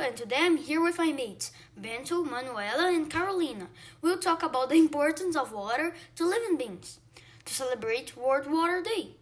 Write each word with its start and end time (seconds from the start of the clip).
and 0.00 0.16
today 0.16 0.36
I'm 0.38 0.56
here 0.56 0.80
with 0.80 0.98
my 0.98 1.10
mates, 1.10 1.50
Bento, 1.76 2.22
Manuela, 2.22 2.92
and 2.94 3.10
Carolina. 3.10 3.66
We'll 4.00 4.18
talk 4.18 4.44
about 4.44 4.68
the 4.68 4.76
importance 4.76 5.34
of 5.34 5.50
water 5.50 5.94
to 6.14 6.24
living 6.24 6.56
beings 6.56 7.00
to 7.44 7.52
celebrate 7.52 8.16
World 8.16 8.48
Water 8.48 8.80
Day. 8.80 9.16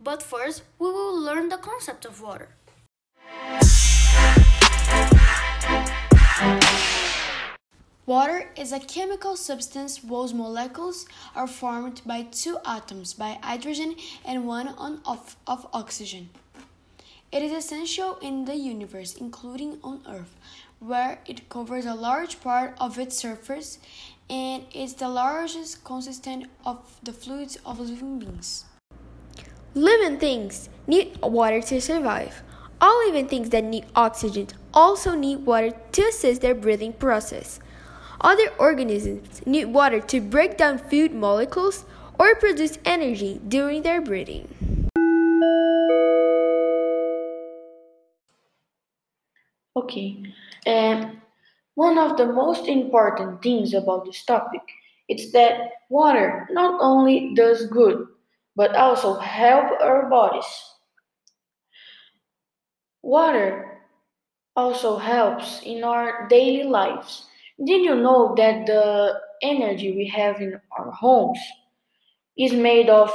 But 0.00 0.22
first, 0.22 0.62
we 0.78 0.86
will 0.92 1.20
learn 1.20 1.48
the 1.48 1.56
concept 1.56 2.04
of 2.04 2.22
water. 2.22 2.50
Water 8.06 8.48
is 8.56 8.70
a 8.70 8.78
chemical 8.78 9.34
substance 9.36 9.98
whose 9.98 10.32
molecules 10.32 11.06
are 11.34 11.48
formed 11.48 12.00
by 12.06 12.22
two 12.22 12.58
atoms 12.64 13.12
by 13.12 13.38
hydrogen 13.42 13.96
and 14.24 14.46
one 14.46 14.68
on 14.68 15.00
of, 15.04 15.36
of 15.48 15.66
oxygen. 15.72 16.30
It 17.30 17.42
is 17.42 17.52
essential 17.52 18.16
in 18.22 18.46
the 18.46 18.56
universe, 18.56 19.14
including 19.14 19.80
on 19.84 20.00
Earth, 20.08 20.34
where 20.78 21.18
it 21.26 21.50
covers 21.50 21.84
a 21.84 21.94
large 21.94 22.40
part 22.40 22.74
of 22.80 22.98
its 22.98 23.18
surface 23.18 23.78
and 24.30 24.64
is 24.72 24.94
the 24.94 25.10
largest 25.10 25.84
consistent 25.84 26.46
of 26.64 26.78
the 27.02 27.12
fluids 27.12 27.58
of 27.66 27.80
living 27.80 28.18
beings. 28.18 28.64
Living 29.74 30.18
things 30.18 30.70
need 30.86 31.20
water 31.20 31.60
to 31.60 31.82
survive. 31.82 32.42
All 32.80 33.06
living 33.06 33.28
things 33.28 33.50
that 33.50 33.64
need 33.64 33.84
oxygen 33.94 34.48
also 34.72 35.14
need 35.14 35.44
water 35.44 35.72
to 35.92 36.02
assist 36.04 36.40
their 36.40 36.54
breathing 36.54 36.94
process. 36.94 37.60
Other 38.22 38.48
organisms 38.58 39.42
need 39.44 39.66
water 39.66 40.00
to 40.00 40.22
break 40.22 40.56
down 40.56 40.78
food 40.78 41.12
molecules 41.12 41.84
or 42.18 42.34
produce 42.36 42.78
energy 42.86 43.38
during 43.46 43.82
their 43.82 44.00
breathing. 44.00 44.48
Okay. 49.78 50.22
Um, 50.66 51.22
one 51.76 51.98
of 51.98 52.16
the 52.16 52.26
most 52.26 52.66
important 52.66 53.40
things 53.42 53.74
about 53.74 54.04
this 54.04 54.24
topic 54.24 54.62
is 55.08 55.30
that 55.30 55.70
water 55.88 56.48
not 56.50 56.80
only 56.80 57.32
does 57.34 57.66
good, 57.66 58.06
but 58.56 58.74
also 58.74 59.14
help 59.14 59.70
our 59.80 60.10
bodies. 60.10 60.50
Water 63.02 63.78
also 64.56 64.98
helps 64.98 65.62
in 65.62 65.84
our 65.84 66.26
daily 66.26 66.64
lives. 66.64 67.26
Did 67.64 67.82
you 67.82 67.94
know 67.94 68.34
that 68.36 68.66
the 68.66 69.20
energy 69.42 69.92
we 69.92 70.08
have 70.08 70.40
in 70.40 70.60
our 70.76 70.90
homes 70.90 71.38
is 72.36 72.52
made 72.52 72.88
of 72.88 73.12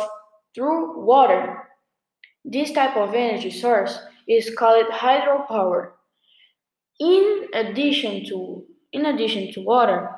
through 0.56 1.04
water? 1.04 1.68
This 2.46 2.72
type 2.72 2.96
of 2.96 3.14
energy 3.14 3.52
source 3.52 4.00
is 4.30 4.56
called 4.58 4.88
hydropower. 4.88 5.92
In 7.00 7.48
addition 7.54 8.26
to 8.30 8.66
in 8.92 9.06
addition 9.08 9.52
to 9.54 9.62
water, 9.62 10.10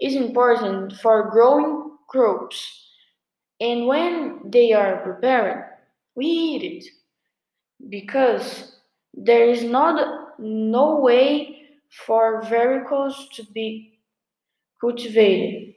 is 0.00 0.14
important 0.16 0.94
for 0.94 1.30
growing 1.30 1.98
crops. 2.08 2.90
And 3.60 3.86
when 3.86 4.50
they 4.50 4.72
are 4.72 4.98
prepared, 5.02 5.64
we 6.16 6.26
eat 6.26 6.62
it 6.64 6.84
because 7.88 8.76
there 9.14 9.48
is 9.48 9.62
not 9.64 10.38
no 10.38 10.96
way 11.00 11.62
for 12.06 12.42
vegetables 12.42 13.28
to 13.34 13.44
be 13.52 13.98
cultivated 14.80 15.74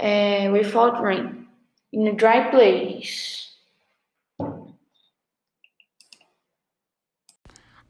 uh, 0.00 0.48
without 0.52 1.02
rain 1.02 1.46
in 1.92 2.06
a 2.06 2.12
dry 2.14 2.50
place. 2.50 3.35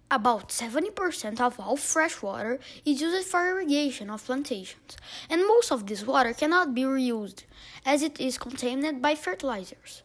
About 0.08 0.50
70% 0.50 1.40
of 1.40 1.58
all 1.58 1.76
fresh 1.76 2.22
water 2.22 2.60
is 2.84 3.00
used 3.00 3.26
for 3.26 3.48
irrigation 3.48 4.08
of 4.08 4.24
plantations, 4.24 4.96
and 5.28 5.42
most 5.48 5.72
of 5.72 5.86
this 5.86 6.06
water 6.06 6.32
cannot 6.32 6.76
be 6.76 6.82
reused 6.82 7.42
as 7.84 8.02
it 8.02 8.20
is 8.20 8.38
contaminated 8.38 9.02
by 9.02 9.16
fertilizers. 9.16 10.04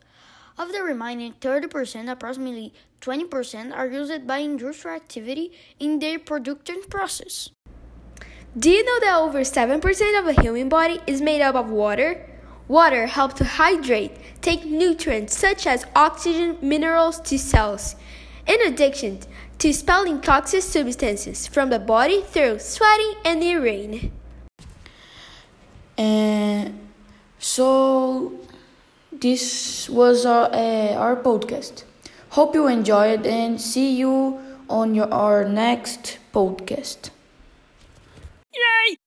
Of 0.57 0.71
the 0.71 0.81
remaining 0.81 1.33
30%, 1.39 2.11
approximately 2.11 2.73
20% 3.01 3.77
are 3.77 3.85
used 3.85 4.25
by 4.25 4.39
industrial 4.39 4.95
activity 4.95 5.51
in 5.79 5.99
their 5.99 6.17
production 6.17 6.81
process. 6.89 7.51
Do 8.57 8.71
you 8.71 8.83
know 8.83 8.99
that 9.01 9.19
over 9.19 9.41
7% 9.41 10.19
of 10.19 10.27
a 10.27 10.41
human 10.41 10.67
body 10.67 10.99
is 11.05 11.21
made 11.21 11.41
up 11.41 11.53
of 11.53 11.69
water? 11.69 12.27
Water 12.67 13.05
helps 13.05 13.35
to 13.35 13.43
hydrate, 13.43 14.13
take 14.41 14.65
nutrients 14.65 15.37
such 15.37 15.67
as 15.67 15.85
oxygen, 15.95 16.57
minerals 16.59 17.19
to 17.21 17.37
cells. 17.37 17.95
In 18.47 18.59
addition 18.61 19.19
to 19.61 19.69
expelling 19.69 20.19
toxic 20.19 20.63
substances 20.63 21.45
from 21.45 21.69
the 21.69 21.77
body 21.77 22.23
through 22.23 22.57
sweating 22.57 23.13
and 23.23 23.43
urine. 23.43 24.11
And 25.95 26.89
so, 27.37 28.33
this 29.11 29.87
was 29.87 30.25
our, 30.25 30.49
uh, 30.51 30.93
our 30.95 31.15
podcast. 31.15 31.83
Hope 32.29 32.55
you 32.55 32.65
enjoyed 32.65 33.27
and 33.27 33.61
see 33.61 33.95
you 33.95 34.39
on 34.67 34.95
your, 34.95 35.13
our 35.13 35.47
next 35.47 36.17
podcast. 36.33 37.11
Yay! 38.55 38.97